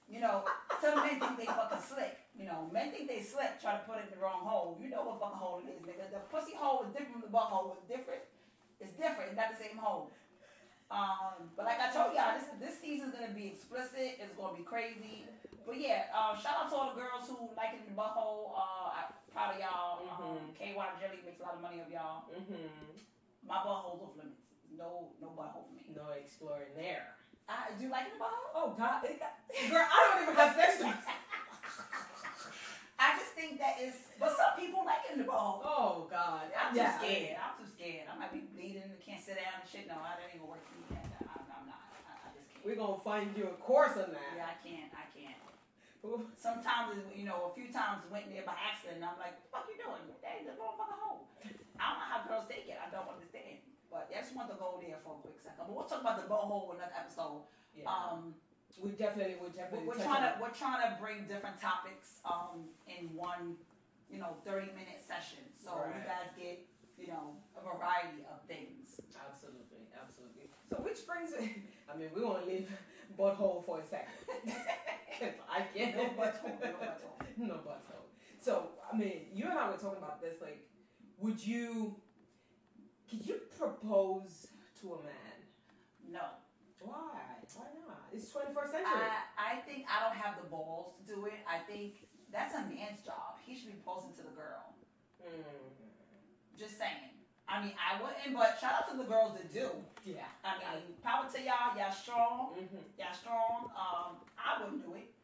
[0.09, 0.49] you know,
[0.81, 2.25] some men think they fucking slick.
[2.35, 4.81] You know, men think they slick, try to put it in the wrong hole.
[4.81, 6.11] You know what fucking hole it is, nigga.
[6.11, 7.77] The pussy hole is different from the butt hole.
[7.77, 8.25] It's different.
[8.81, 9.31] It's different.
[9.31, 10.11] It's not the same hole.
[10.91, 14.21] Um, but like I told y'all, this this season's gonna be explicit.
[14.21, 15.25] It's gonna be crazy.
[15.67, 18.53] But yeah, uh, shout out to all the girls who like it in the butthole.
[18.53, 20.05] Uh, I'm proud of y'all.
[20.05, 20.55] Um, Mhm.
[20.55, 22.29] KY Jelly makes a lot of money of y'all.
[22.29, 22.93] hmm
[23.43, 24.41] My butthole's off limits.
[24.77, 25.89] No, no butthole for me.
[25.97, 27.17] No exploring there.
[27.49, 28.53] I, do you like it in the butthole?
[28.55, 29.03] Oh God,
[29.71, 30.95] girl, I don't even have sex toys.
[32.97, 35.61] I just think that is, but some people like it in the butthole.
[35.65, 36.97] Oh God, I'm too Yeah.
[36.99, 37.37] scared.
[37.41, 38.07] I'm too scared.
[38.09, 38.93] I might be bleeding.
[39.05, 39.91] Can't sit down and shit.
[39.91, 40.87] No, I don't even work for me.
[40.95, 41.83] I, I, I'm not.
[42.07, 42.63] I, I just can't.
[42.63, 44.33] We're gonna find you a course on that.
[44.39, 44.91] Yeah, I can't.
[44.95, 45.35] I can't.
[46.37, 49.01] Sometimes, you know, a few times went there by accident.
[49.01, 50.05] And I'm like, what the fuck you doing?
[50.21, 51.25] Ain't the motherfucking hole.
[51.81, 52.77] I don't know how girls take it.
[52.77, 53.65] I don't understand.
[53.89, 55.65] But I just want to go there for a quick second.
[55.65, 57.49] But we'll talk about the butthole in another episode.
[57.73, 57.89] Yeah.
[57.89, 58.37] Um,
[58.77, 59.89] we definitely, we definitely.
[59.89, 63.57] we're trying to we're trying to bring different topics um in one,
[64.13, 65.41] you know, 30 minute session.
[65.57, 66.61] So you guys get,
[67.01, 68.84] you know, a variety of things.
[69.15, 70.51] Absolutely, absolutely.
[70.69, 71.63] So which brings it.
[71.93, 72.69] I mean, we want to leave
[73.19, 74.15] butthole for a second.
[75.51, 75.97] I can't.
[75.97, 77.19] No butthole, no butthole.
[77.39, 78.11] no butthole.
[78.41, 80.41] So I mean, you and I were talking about this.
[80.41, 80.67] Like,
[81.19, 81.97] would you?
[83.09, 84.49] Could you propose
[84.81, 85.39] to a man?
[86.11, 86.21] No.
[86.81, 87.41] Why?
[87.55, 88.05] Why not?
[88.13, 89.09] It's 21st century.
[89.39, 91.41] I, I think I don't have the balls to do it.
[91.49, 93.41] I think that's a man's job.
[93.47, 94.75] He should be posing to the girl.
[95.23, 96.59] Mm.
[96.59, 97.14] Just saying.
[97.55, 99.71] I mean, I wouldn't, but shout out to the girls that do.
[100.03, 100.27] Yeah.
[100.43, 101.71] I mean, power to y'all.
[101.79, 102.59] Y'all strong.
[102.59, 102.83] Mm-hmm.
[102.99, 103.71] Y'all strong.
[103.79, 105.15] Um, I wouldn't do it.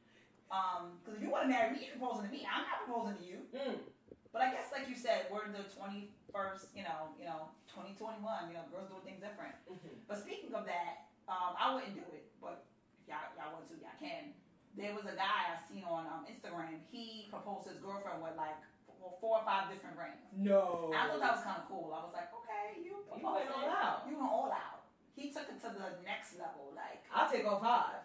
[0.46, 2.46] Um, because if you want to marry me, you're proposing to me.
[2.46, 3.38] I'm not proposing to you.
[3.50, 3.82] Mm.
[4.30, 8.22] But I guess, like you said, we're in the 21st, you know, you know, 2021.
[8.22, 9.58] You know, girls doing things different.
[9.66, 10.06] Mm-hmm.
[10.06, 12.30] But speaking of that, um, I wouldn't do it.
[12.38, 12.62] But
[13.02, 14.30] if y'all, y'all want to, y'all can.
[14.78, 16.78] There was a guy I seen on um, Instagram.
[16.94, 18.54] He proposed to his girlfriend with like
[19.00, 20.20] four, four or five different rings.
[20.36, 20.92] No.
[20.92, 21.88] I thought that was kind of cool.
[21.96, 24.04] I was like, okay, you You went all out.
[24.04, 24.84] You went all out.
[25.16, 26.70] He took it to the next level.
[26.76, 28.04] Like, I'll take all five.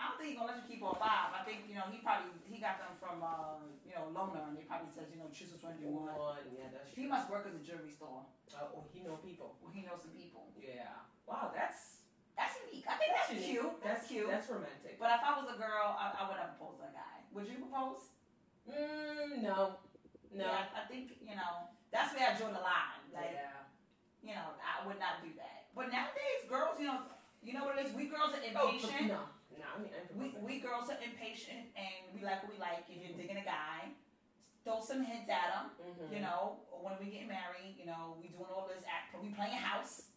[0.00, 1.28] I don't think he's gonna let you keep all five.
[1.36, 4.56] I think you know he probably he got them from uh, you know Loner, and
[4.56, 6.16] he probably says you know choose which one you want.
[6.16, 8.24] One, yeah, that's He must work at a jewelry store.
[8.48, 9.60] Uh, oh, he know people.
[9.60, 10.48] Well, he knows some people.
[10.56, 11.04] Yeah.
[11.28, 12.00] Wow, that's
[12.32, 12.88] That's unique.
[12.88, 13.60] I think that's, unique.
[13.60, 13.74] cute.
[13.84, 14.24] That's, cute.
[14.32, 14.96] That's romantic.
[14.96, 17.20] but if I was a girl, I, I would have proposed to a guy.
[17.36, 18.08] Would you propose?
[18.68, 19.76] Mm, no.
[20.30, 20.46] No.
[20.46, 23.02] Yeah, I think you know that's where I draw the line.
[23.12, 23.66] Like yeah.
[24.22, 25.70] you know, I would not do that.
[25.74, 27.02] But nowadays, girls, you know,
[27.42, 27.92] you know what it is.
[27.94, 28.58] We girls are impatient.
[28.58, 29.08] Oh, impatient.
[29.10, 29.22] no.
[29.58, 32.86] No, I mean, We, we girls are impatient and we like what we like.
[32.88, 33.92] If you're digging a guy,
[34.64, 35.66] throw some hints at him.
[35.82, 36.14] Mhm.
[36.14, 39.58] You know, when we get married, you know, we doing all this act, we playing
[39.58, 40.09] house.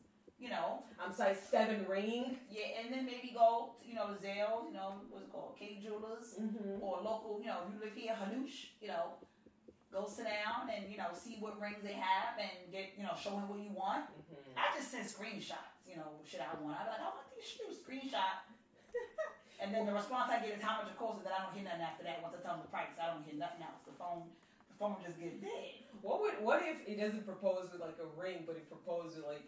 [0.43, 2.36] You know, I'm size seven ring.
[2.51, 5.79] yeah, and then maybe go, to, you know, Zales, you know, what's it called, Kay
[5.79, 6.84] Jewelers, Mm-hmm.
[6.84, 9.15] or local, you know, if you live here, Hannoush, you know,
[9.88, 13.15] go sit down and you know see what rings they have and get, you know,
[13.15, 14.12] show him what you want.
[14.12, 14.60] Mm-hmm.
[14.60, 16.75] I just send screenshots, you know, shit I want.
[16.75, 18.43] I'm like, I want these shoes, screenshot.
[19.63, 21.56] and then the response I get is how much it costs, and then I don't
[21.56, 22.19] hear nothing after that.
[22.19, 23.79] Once I tell them the price, I don't hear nothing else.
[23.88, 24.27] The phone,
[24.67, 25.88] the phone just get dead.
[26.03, 26.36] What would?
[26.43, 29.47] What if he doesn't propose with like a ring, but he proposed with like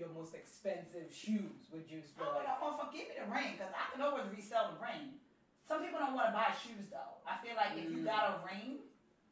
[0.00, 1.68] your most expensive shoes?
[1.70, 4.72] Would you I'm like, like, oh, give me the ring, because I can always resell
[4.72, 5.20] the ring.
[5.68, 7.20] Some people don't want to buy shoes, though.
[7.28, 8.08] I feel like if you Mm.
[8.08, 8.80] got a ring,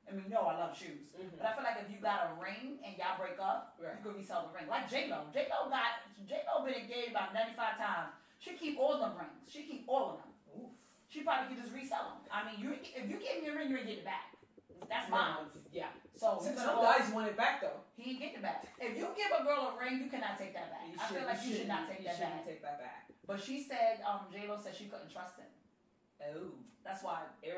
[0.07, 1.11] I mean, no, I love shoes.
[1.17, 1.37] Mhm.
[1.37, 3.97] But I feel like if you got a ring and y'all break up, Right.
[3.97, 4.69] you could resell the ring.
[4.69, 5.27] Like J Lo.
[5.33, 8.15] J Lo got J Lo been engaged about ninety five times.
[8.39, 9.51] She keep all them rings.
[9.51, 10.33] She keep all of them.
[11.09, 12.21] She probably could just resell them.
[12.31, 14.33] I mean, you if you give me a ring, you're gonna get it back.
[14.89, 15.47] That's mine.
[15.73, 15.93] Yeah.
[16.17, 17.85] So Some guys want it back though.
[17.97, 18.67] he ain't getting it back.
[18.81, 20.89] If you give a girl a ring, you cannot take that back.
[20.99, 22.47] I feel like you should shouldn't- take you that back.
[22.47, 23.05] take that back.
[23.27, 25.47] But she said, um, J Lo said she couldn't trust him.
[26.19, 27.53] Oh, That's why they,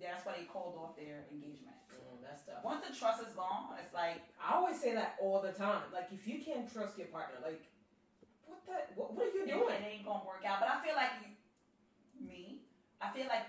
[0.00, 1.76] that's why they called off their engagement.
[1.92, 2.64] Mm, that's tough.
[2.64, 5.86] Once the trust is gone, it's like I always say that all the time.
[5.92, 7.62] Like, if you can't trust your partner, like,
[8.48, 9.70] what the, what, what are you it, doing?
[9.76, 10.58] it ain't gonna work out.
[10.58, 11.30] But I feel like you,
[12.26, 12.62] me,
[13.00, 13.46] I feel like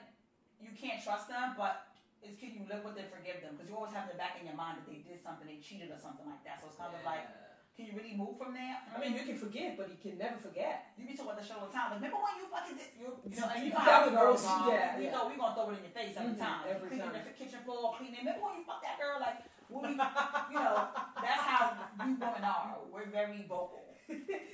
[0.61, 1.87] you can't trust them, but
[2.23, 3.55] it's can you live with it, forgive them?
[3.55, 5.59] Because you always have in the back in your mind that they did something, they
[5.59, 6.59] cheated or something like that.
[6.63, 7.27] So it's kind of like,
[7.75, 8.77] can you really move from there?
[8.85, 10.93] I mean, you can forgive, but you can never forget.
[10.93, 11.89] You be talking about the show all the time.
[11.89, 14.05] Like, remember when you fucking did, you, you know, and you You know got how
[14.05, 15.13] the girls girls, yeah, we yeah.
[15.17, 16.61] know we gonna throw it in your face every Mhm, time.
[16.69, 17.25] every cleaning time.
[17.25, 18.21] the kitchen floor, cleaning.
[18.21, 19.17] Remember when you fucked that girl?
[19.17, 19.39] Like,
[19.73, 20.77] when we, you know,
[21.17, 21.63] that's how
[21.97, 22.77] we women are.
[22.93, 23.89] We're very vocal.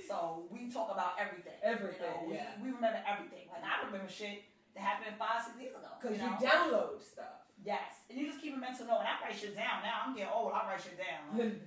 [0.08, 1.60] So we talk about everything.
[1.60, 2.56] Everything, You know, yeah.
[2.64, 3.52] we, we remember everything.
[3.52, 5.92] Like I remember shit that happened five, six years ago.
[6.00, 7.49] Because you you download stuff.
[7.64, 9.00] Yes, and you just keep a mental note.
[9.04, 9.84] And I write shit down.
[9.84, 10.52] Now I'm getting old.
[10.54, 11.36] I write shit down.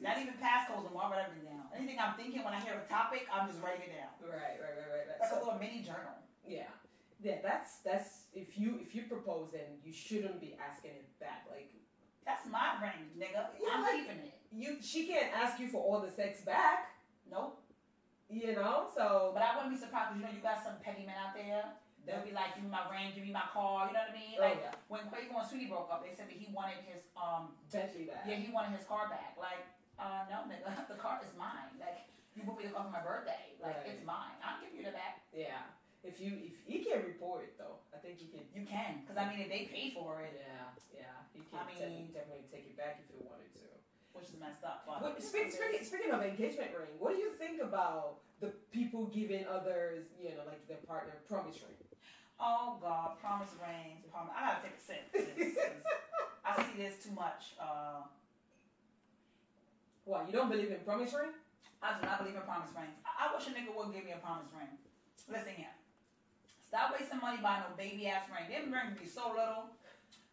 [0.00, 1.08] Not even passcodes anymore.
[1.08, 1.66] I write everything down.
[1.74, 4.12] Anything I'm thinking when I hear a topic, I'm just writing it down.
[4.22, 5.18] right, right, right, right, right.
[5.20, 6.14] Like a little mini journal.
[6.46, 6.70] yeah,
[7.20, 7.40] yeah.
[7.42, 11.48] That's that's if you if you propose, then you shouldn't be asking it back.
[11.50, 11.72] Like
[12.24, 13.50] That's my ring, nigga.
[13.58, 14.38] Yeah, I'm like- keeping it.
[14.52, 16.92] you, she can't ask you for all the sex back.
[17.30, 17.58] Nope.
[18.28, 21.02] You know, so But I wouldn't be surprised because you know you got some petty
[21.04, 21.64] men out there.
[22.06, 23.86] They'll be like, give me my ring, give me my car.
[23.86, 24.34] You know what I mean?
[24.40, 24.74] Oh, Like yeah.
[24.88, 28.24] when Quavo and Saweetie broke up, they said that he wanted his um Bentley back.
[28.26, 29.36] yeah he wanted his car back.
[29.38, 29.62] Like
[30.00, 31.76] uh no nigga, the car is mine.
[31.78, 33.54] Like you bought me the car for my birthday.
[33.60, 33.92] Like Right.
[33.94, 34.34] it's mine.
[34.40, 35.22] I'll give you the back.
[35.30, 35.60] Yeah.
[36.02, 38.48] If you if he can report it though, I think he can.
[38.56, 41.16] You can because I mean if they pay for it, Yeah, yeah.
[41.36, 43.68] Can I mean- definitely, definitely take it back if he wanted to.
[44.16, 44.82] which is messed up.
[44.88, 49.06] But But speak, speaking, speaking of engagement ring, what do you think about the people
[49.12, 51.76] giving others, you know, like their partner promise ring?
[52.40, 54.04] Oh god, promise rings.
[54.10, 54.32] Promise.
[54.36, 55.04] I gotta take a sip.
[56.44, 57.54] I see this too much.
[57.60, 58.02] Uh,
[60.04, 61.30] Why you don't believe in promise ring?
[61.82, 62.96] I do not believe in promise rings.
[63.06, 64.68] I, I wish a nigga would give me a promise ring.
[65.30, 65.72] Listen here.
[66.66, 68.48] Stop wasting money buying no baby ass ring.
[68.50, 69.70] Them rings be so little.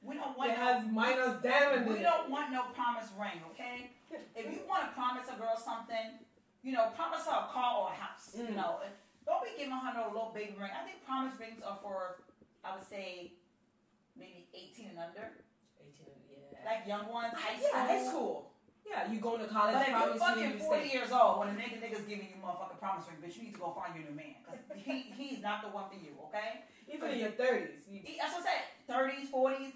[0.02, 3.90] We don't want It has minus diamond we don't want no promise ring, okay?
[4.36, 6.22] If you want to promise a girl something,
[6.64, 8.36] you know, promise her a car or a house.
[8.38, 8.56] You Mm.
[8.56, 8.80] know,
[9.28, 10.72] don't be giving her no little baby ring.
[10.72, 12.24] I think promise rings are for,
[12.64, 13.36] I would say,
[14.16, 15.44] maybe 18 and under,
[15.84, 16.64] 18, yeah.
[16.64, 17.70] like young ones, high school.
[17.76, 18.36] yeah, high school.
[18.88, 20.96] Yeah, you going to college, But if you're fucking you 40 stay.
[20.96, 23.60] years old, when a nigga nigga's giving you motherfucking promise ring, bitch, you need to
[23.60, 24.40] go find your new man.
[24.48, 26.64] Because he, he's not the one for you, okay?
[26.88, 28.64] Even in your 30s, you, That's what I said.
[28.88, 29.76] 30s, 40s,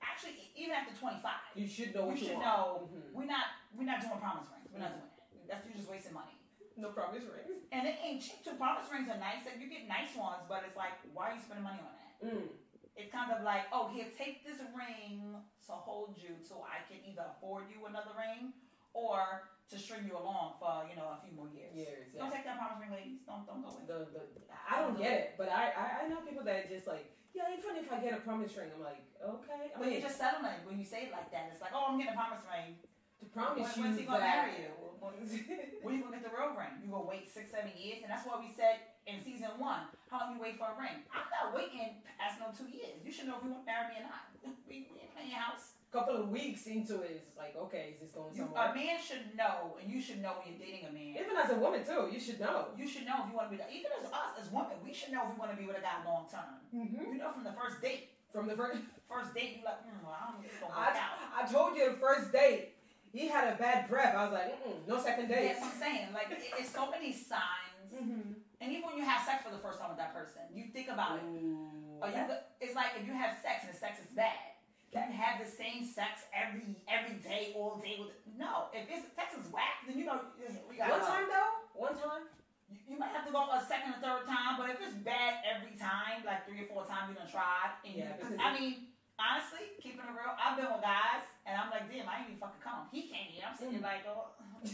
[0.00, 1.20] actually, even after 25.
[1.52, 2.48] you should know what You you, should want.
[2.48, 2.88] know.
[2.88, 3.12] Mhm.
[3.12, 3.44] We're not,
[3.76, 4.72] we're not doing promise rings.
[4.72, 5.44] We're not doing that.
[5.52, 6.32] That's you're just wasting money.
[6.76, 7.64] No promise rings.
[7.72, 8.56] And it ain't cheap too.
[8.60, 9.48] Promise rings are nice.
[9.48, 12.10] Like you get nice ones, but it's like, why are you spending money on that?
[12.20, 12.52] Mm.
[12.96, 15.36] It's kind of like, oh, here, take this ring
[15.68, 18.56] to hold you so I can either afford you another ring
[18.96, 21.76] or to string you along for, you know, a few more years.
[21.76, 23.20] Years, Don't take that promise ring, ladies.
[23.28, 23.84] Don't don't go it.
[23.84, 27.12] The, the, I don't get it, but I, I, I know people that just like,
[27.36, 29.72] yeah, even if I get a promise ring, I'm like, okay.
[29.72, 31.52] I But mean, you're just settling when you say it like that.
[31.52, 32.80] It's like, oh, I'm getting a promise ring.
[33.20, 34.36] To promise when, you when's he gonna that.
[34.46, 34.72] marry you?
[35.00, 35.12] When,
[35.82, 36.82] when you gonna get the real ring?
[36.82, 38.02] You gonna wait six, seven years?
[38.02, 41.04] And that's why we said in season one, how long you wait for a ring?
[41.14, 43.00] I'm not waiting past no two years.
[43.04, 44.26] You should know if you want to marry me or not.
[44.66, 45.78] We, we ain't playing your house.
[45.94, 48.70] couple of weeks into it, it's like, okay, is this going You, somewhere?
[48.70, 51.14] a man should know, and you should know when you're dating a man.
[51.18, 52.74] Even as a woman too, you should know.
[52.74, 55.14] You should know if you want to be, even as us, as women, we should
[55.14, 56.58] know if we want to be with a guy long term.
[56.74, 57.14] Mm-hmm.
[57.14, 58.10] You know from the first date.
[58.34, 60.98] From the first, First date, you like, mm, well, I don't think it's gonna work
[60.98, 61.14] out.
[61.30, 62.74] I, I told you the first date,
[63.18, 64.14] he had a bad breath.
[64.14, 65.56] I was like, Mm-mm, no second date.
[65.56, 66.08] That's what I'm saying.
[66.12, 67.90] Like, it, it's so many signs.
[67.92, 68.44] Mm-hmm.
[68.60, 70.88] And even when you have sex for the first time with that person, you think
[70.88, 71.24] about it.
[71.24, 72.24] Ooh, Are you,
[72.60, 74.56] it's like if you have sex and the sex is bad.
[74.96, 78.00] You have the same sex every every day, all day.
[78.00, 80.24] With no, if it's sex is whack, then you know
[80.70, 82.32] we got one time though, one time.
[82.72, 85.44] You, you might have to go a second or third time, but if it's bad
[85.44, 88.95] every time, like three or four times you done tried, and Yeah, you, I mean,
[89.18, 92.40] honestly, keeping it real, I've been with guys, and I'm like, damn, I ain't even
[92.40, 92.88] fucking come.
[92.92, 93.42] He can't eat.
[93.44, 93.88] I'm sitting Mm.
[93.88, 94.66] like, oh, I'm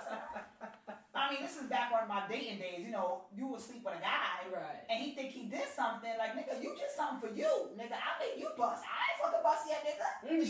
[0.00, 0.12] so,
[1.14, 2.84] I- mean, this is back on my dating days.
[2.84, 4.84] You know, you would sleep with a guy, right.
[4.92, 6.12] and he think he did something.
[6.20, 7.48] Like, nigga, you did something for you,
[7.80, 7.96] nigga.
[7.96, 8.84] I made you bust.
[8.84, 10.04] I ain't fucking bust yet, nigga.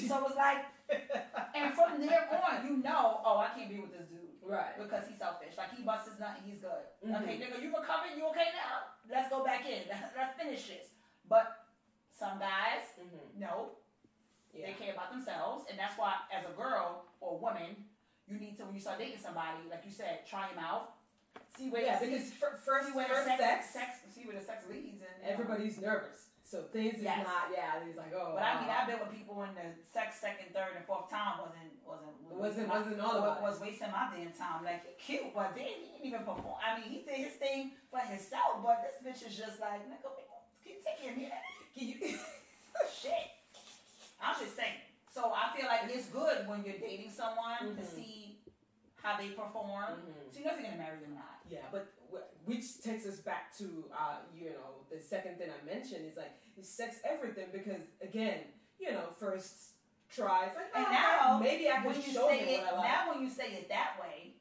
[0.09, 0.67] So it's like,
[1.55, 4.75] and from there on, you know, oh, I can't be with this dude right.
[4.77, 5.55] because he's selfish.
[5.57, 6.83] Like he busts his nut and he's good.
[7.07, 7.23] Mhm.
[7.23, 8.17] Okay, nigga, you recovered?
[8.19, 8.83] You okay now?
[9.09, 9.87] Let's go back in.
[10.19, 10.91] Let's finish this.
[11.29, 11.67] But
[12.19, 13.41] some guys, Mm-hmm.
[13.41, 13.71] no,
[14.53, 14.67] Yeah.
[14.67, 17.75] they care about themselves, and that's why, as a girl or woman,
[18.29, 20.95] you need to when you start dating somebody, like you said, try him out,
[21.57, 24.25] see where Yeah, see, because fir- first, see where first the sex, sex, sex, see
[24.25, 26.29] where the sex leads, and everybody's nervous.
[26.45, 27.49] So things is not.
[27.51, 28.33] Yeah, it's like, oh.
[28.37, 28.79] But I mean, wow.
[28.85, 32.69] I've been with people when the sex, second, third, and fourth time wasn't wasn't Wasn't-
[32.69, 33.43] my- wasn't all wa- about it.
[33.43, 34.63] was wasting my damn time.
[34.65, 36.61] Like he cute, but then he didn't even perform.
[36.63, 40.05] I mean, he did his thing for himself, but this bitch is just like, nigga,
[40.15, 40.34] we gon-
[40.65, 41.31] can you take care of me?
[41.77, 42.19] Can you-
[43.01, 43.31] Shit.
[44.21, 44.79] I'm just saying.
[45.13, 47.95] So I feel like it's good when you're dating someone to Mhm.
[47.95, 48.39] see
[48.97, 50.33] how they perform, Mhm.
[50.33, 51.41] so you know if you're gonna marry them or not.
[51.49, 51.87] Yeah, but
[52.45, 56.33] which takes us back to uh, you know the second thing I mentioned is like
[56.57, 59.75] is sex everything because again you know first
[60.11, 62.61] try it's like And oh, now, maybe I when can you show say him it
[62.65, 62.89] what I like.
[62.91, 64.35] now when you say it that way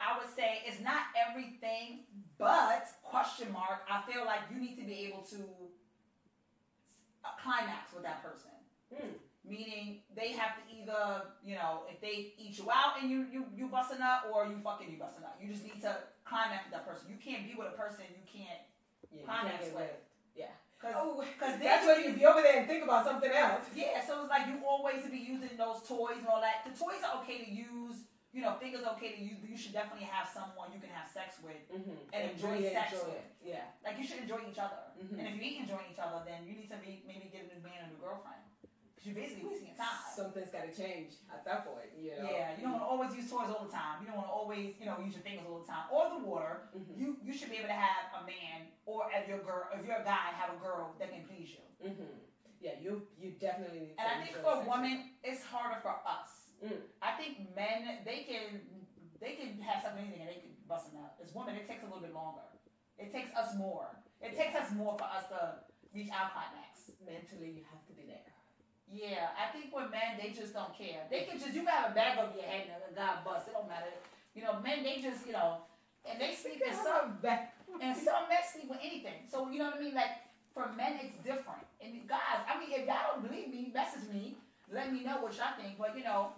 [0.00, 2.06] i would say it's not everything
[2.38, 5.38] but question mark i feel like you need to be able to
[7.42, 8.50] climax with that person
[8.94, 9.20] Hmm.
[9.44, 13.44] meaning they have to either you know if they eat you out and you you
[13.54, 16.72] you busting up or you fucking you busting up you just need to climax with
[16.72, 18.60] that person you can't be with a person you can't
[19.12, 19.90] yeah, you climax can't with.
[20.34, 20.46] Yeah.
[20.80, 23.62] because Oh, 'cause that's you- why you be over there and think about something else.
[23.74, 26.64] Yeah, so it's like you always be using those toys and all that.
[26.64, 27.96] The toys are okay to use.
[28.38, 31.42] You know, fingers okay to but you should definitely have someone you can have sex
[31.42, 31.58] with.
[31.74, 32.14] Mm-hmm.
[32.14, 33.26] And enjoy sex enjoy with.
[33.42, 33.66] Yeah.
[33.82, 34.94] Like you should enjoy each other.
[34.94, 35.18] Mhm.
[35.18, 37.58] And if you ain't enjoying each other, then you need to be maybe get a
[37.58, 38.46] new man or a new girlfriend.
[38.94, 40.06] Because you're basically wasting your time.
[40.14, 41.90] Something's got to change at that point.
[41.98, 42.30] You know.
[42.30, 43.98] Yeah, you don't want to always use toys all the time.
[43.98, 46.22] You don't want to always, you know, use your fingers all the time or the
[46.22, 46.70] water.
[46.78, 46.94] Mhm.
[46.94, 49.98] You you should be able to have a man or if your girl, if you're
[49.98, 51.66] a guy, have a girl that can please you.
[51.82, 52.22] Mm-hmm.
[52.62, 53.98] Yeah, you you definitely need.
[53.98, 54.70] And I think for sex.
[54.70, 56.37] women, it's harder for us.
[56.58, 56.82] Mm.
[57.02, 58.62] I think men, they can
[59.20, 61.18] they can have something anything and they can bust it out.
[61.22, 62.46] As women, it takes a little bit longer.
[62.98, 63.90] It takes us more.
[64.22, 65.62] It takes us more for us to
[65.94, 66.90] reach our climax.
[67.02, 68.26] mentally you have to be there.
[68.90, 71.06] Yeah, I think with men, they just don't care.
[71.10, 73.48] They can just you can have a bag over your head and a guy bust.
[73.48, 73.92] It don't matter.
[74.34, 75.62] You know, men they just you know,
[76.02, 79.28] and they sleep in some some and some men sleep with anything.
[79.30, 79.94] So you know what I mean?
[79.94, 81.68] Like for men, it's different.
[81.78, 84.38] And guys, I mean, if y'all don't believe me, message me.
[84.70, 85.78] Let me know what y'all think.
[85.78, 86.32] But you know,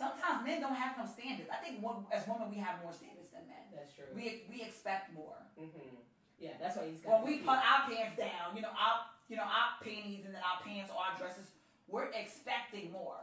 [0.00, 1.52] sometimes men don't have no standards.
[1.52, 3.68] I think one, as women, we have more standards than men.
[3.76, 4.08] That's true.
[4.16, 5.36] We we expect more.
[5.60, 6.00] hmm
[6.40, 7.20] Yeah, that's why he's got.
[7.20, 10.40] When we put our pants down, you know, our you know our panties and then
[10.40, 11.52] our pants or our dresses,
[11.84, 13.20] we're expecting more.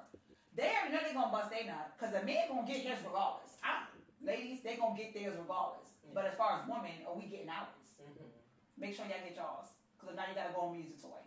[0.53, 3.57] They already know they're gonna bust their nut because the man gonna get his regardless.
[3.65, 3.89] I,
[4.21, 5.89] ladies, they gonna get theirs regardless.
[6.13, 7.73] But as far as women, are we getting ours?
[8.01, 8.29] hmm
[8.77, 9.69] Make sure y'all get yours.
[9.97, 11.21] Because now you gotta go and use a toy.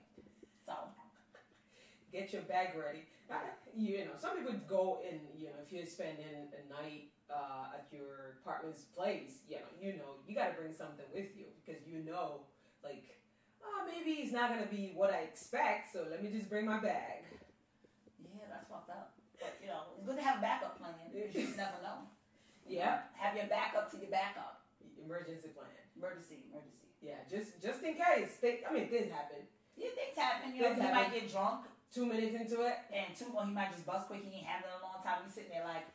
[0.67, 0.75] So,
[2.11, 3.07] Get your bag ready.
[3.77, 7.87] You know, some people go and you know if you're spending a night uh, at
[7.93, 11.87] your partner's place, you know, you know, you got to bring something with you because
[11.87, 12.43] you know,
[12.83, 13.07] like,
[13.62, 16.81] oh, maybe it's not gonna be what I expect, so let me just bring my
[16.81, 17.23] bag.
[18.19, 19.14] yeah, that's fucked up.
[19.38, 22.11] But, you know, it's good to have a backup plan you just never know.
[22.69, 24.61] Yeah, Have your backup to your backup.
[25.03, 25.71] emergency plan.
[25.97, 26.90] Emergency, emergency.
[27.01, 28.37] Yeah, just just in case.
[28.43, 29.47] They, I mean, things happen.
[29.77, 30.55] Yeah, things happen.
[30.55, 31.03] You know, Things he happen.
[31.11, 31.64] might get drunk.
[31.92, 34.22] Two minutes into it, And two more, he might just bust quick.
[34.22, 35.22] He ain't having a long time.
[35.24, 35.87] He's sitting there like,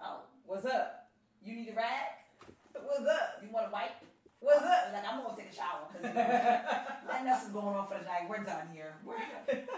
[0.00, 1.04] oh, what's up?
[1.44, 2.24] you need a rag?
[2.72, 3.42] What's up?
[3.42, 4.00] You want a wipe?
[4.40, 4.88] What's up?
[4.92, 6.14] Like, I'm going to take a shower because
[7.06, 8.28] nothing else is going on for the night.
[8.28, 8.96] We're done here.
[9.04, 9.16] We're,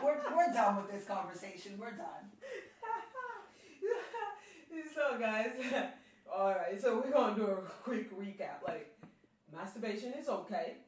[0.02, 1.72] we're, we're done with this conversation.
[1.78, 2.30] We're done.
[4.94, 5.50] so guys,
[6.34, 6.80] all right.
[6.80, 8.62] So we're gonna do a quick recap.
[8.66, 8.90] Like,
[9.54, 10.78] masturbation is okay,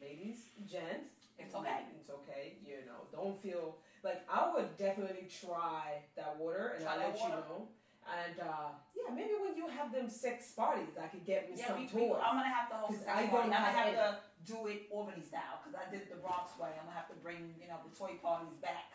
[0.00, 1.13] ladies, gents.
[1.44, 1.80] It's okay.
[2.00, 2.56] It's okay.
[2.64, 7.18] You know, don't feel like I would definitely try that water, and Try I'll let
[7.20, 7.68] you know.
[8.04, 11.68] And uh, yeah, maybe when you have them sex parties, I could get me Yeah,
[11.72, 12.20] some we, we, toys.
[12.20, 13.48] I'm gonna have to host I sex don't party.
[13.48, 14.08] I'm gonna have to
[14.44, 16.68] do it Albany style because I did the Bronx way.
[16.76, 18.92] I'm gonna have to bring you know the toy parties back.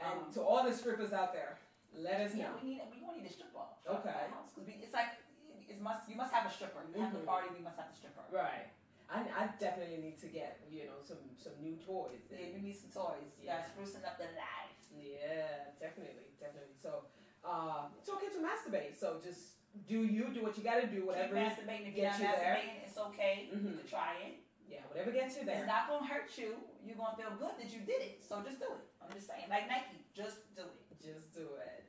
[0.00, 1.60] and Um, to all the strippers out there,
[1.92, 2.64] let us Yeah, know.
[2.64, 3.68] we need we gonna need a stripper.
[3.84, 4.24] Okay.
[4.56, 5.20] Because it's like
[5.68, 6.80] it must you must have a stripper.
[6.88, 7.28] You have the Mhm.
[7.28, 8.24] party, we must have the stripper.
[8.32, 8.72] Right.
[9.08, 12.26] I, I definitely need to get you know some some new toys.
[12.30, 13.38] Yeah, we need some toys.
[13.40, 13.66] Yeah, Yeah.
[13.70, 14.74] sprucing up the life.
[14.90, 16.74] Yeah, definitely, definitely.
[16.80, 17.04] So,
[17.44, 18.98] uh, it's okay to masturbate.
[18.98, 21.34] So just do you do what you got to do, whatever.
[21.36, 21.88] Keep masturbating.
[21.90, 22.58] If you're gets not you there.
[22.86, 23.48] it's okay.
[23.52, 23.78] You Mhm.
[23.78, 24.34] can try it.
[24.68, 25.58] Yeah, whatever gets you there.
[25.58, 26.56] It's not gonna hurt you.
[26.84, 28.24] You're gonna feel good that you did it.
[28.24, 28.82] So just do it.
[29.00, 30.98] I'm just saying, like Nike, just do it.
[30.98, 31.84] Just do it.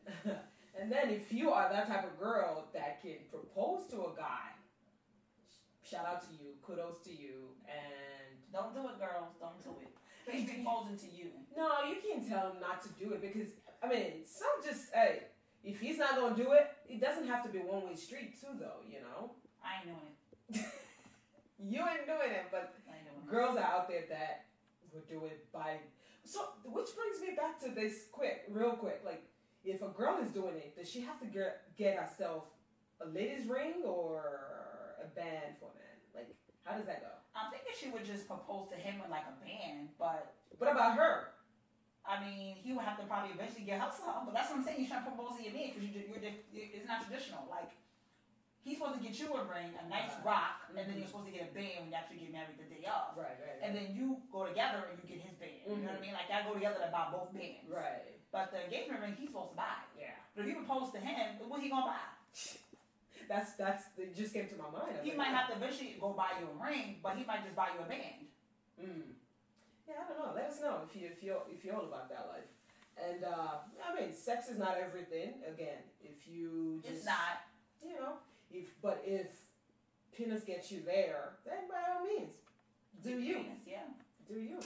[0.79, 4.53] and then if you are that type of girl that can propose to a guy,
[5.89, 9.35] shout out to you, kudos to you, and Don't do it, girls.
[9.39, 9.91] Don't do it.
[10.29, 11.31] He's proposing to you.
[11.55, 13.49] no, you can't tell him not to do it because
[13.81, 15.23] I mean, some just hey,
[15.63, 18.55] if he's not gonna do it, it doesn't have to be one way street too,
[18.59, 18.83] though.
[18.87, 19.31] You know,
[19.63, 20.65] I ain't doing it.
[21.71, 23.29] you ain't doing it, but doing it.
[23.29, 24.45] girls are out there that
[24.93, 25.77] would do it by
[26.23, 29.23] so which brings me back to this quick real quick like
[29.63, 32.43] if a girl is doing it does she have to get get herself
[33.01, 34.66] a ladies ring or
[35.01, 36.29] a band for men like
[36.65, 39.35] how does that go I'm thinking she would just propose to him with like a
[39.45, 41.37] band, but What about her?
[42.01, 44.25] I mean, he would have to probably eventually get her some.
[44.25, 44.81] But that's what I'm saying.
[44.81, 47.45] You're trying to propose to your man because you, you're, diff- it's not traditional.
[47.45, 47.69] Like
[48.65, 50.33] he's supposed to get you a ring, a nice Right.
[50.33, 50.97] rock, and then Mhm.
[50.97, 53.13] you're supposed to get a band when you actually get married the day of.
[53.13, 55.61] Right, right, And then you go together and you get his band.
[55.61, 56.17] You know what I mean?
[56.17, 57.69] Like y'all go together to buy both bands.
[57.69, 58.17] right.
[58.33, 59.77] But the engagement ring he's supposed to buy.
[59.93, 60.17] Yeah.
[60.33, 62.01] But if you propose to him, what he gonna buy?
[63.29, 64.95] That's that's it just came to my mind.
[65.03, 67.55] He like, might have to eventually go buy you a ring, but he might just
[67.55, 68.25] buy you a band.
[68.79, 69.03] Mm.
[69.87, 70.31] Yeah, I don't know.
[70.35, 72.47] Let us know if you if you if you're all about that life.
[72.97, 75.33] And uh, I mean, sex is not everything.
[75.47, 77.45] Again, if you just It's not.
[77.85, 78.13] you know,
[78.51, 79.27] if but if
[80.15, 82.35] penis gets you there, then by all means,
[83.03, 83.85] do you Yeah.
[84.27, 84.59] do you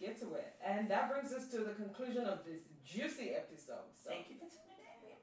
[0.00, 0.54] get to it?
[0.64, 3.92] And that brings us to the conclusion of this juicy episode.
[4.02, 4.65] So Thank you for tuning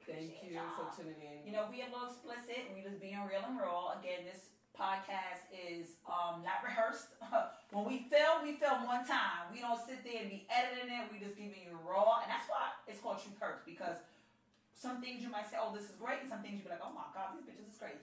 [0.06, 0.72] thank you y'all.
[0.76, 1.44] for tuning in.
[1.44, 2.70] You know, we a little explicit.
[2.72, 3.96] We just being real and raw.
[3.96, 7.14] Again, this podcast is um, not rehearsed.
[7.70, 9.48] when we film, we film one time.
[9.54, 11.08] We don't sit there and be editing it.
[11.14, 14.02] We just giving you raw, and that's why it's called Truth Hurts because
[14.74, 16.82] some things you might say, "Oh, this is great," and some things you be like,
[16.82, 18.02] "Oh my God, these bitches is crazy."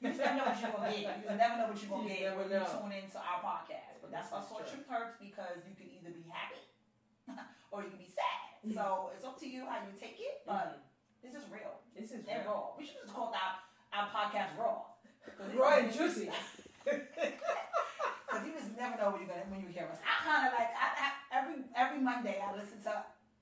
[0.00, 1.16] You just never know what you're gonna get.
[1.20, 3.96] You just never know what you're gonna You get when you tune into our podcast.
[4.04, 4.84] But that's why it's called true.
[4.84, 6.60] Truth Hurts because you can either be happy
[7.72, 8.60] or you can be sad.
[8.76, 10.42] So it's up to you how you take it.
[10.44, 10.85] But Mhm.
[11.26, 12.46] This is real this is and real.
[12.46, 12.78] raw.
[12.78, 13.58] We should just call our,
[13.90, 14.86] our podcast raw.
[15.58, 16.30] Raw and juicy.
[18.26, 20.02] Because you just never know when you're gonna when you hear us.
[20.02, 22.94] I kind of like I, I, every every Monday I listen to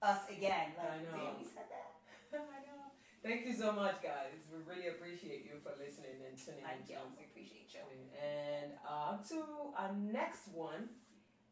[0.04, 0.76] us again.
[0.76, 1.16] Like, I know.
[1.16, 1.88] Damn, we said that.
[2.36, 2.92] I know.
[3.24, 4.44] Thank you so much, guys.
[4.52, 7.00] We really appreciate you for listening and tuning Thank in.
[7.00, 7.02] you.
[7.16, 7.80] We appreciate you.
[8.20, 10.92] And uh, to our next one,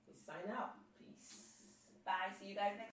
[0.05, 0.77] we sign out.
[1.01, 1.65] Peace.
[2.05, 2.29] Bye.
[2.37, 2.81] See you guys next.